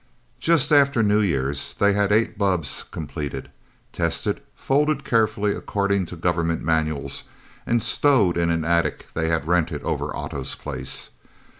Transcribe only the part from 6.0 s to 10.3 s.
to government manuals, and stowed in an attic they had rented over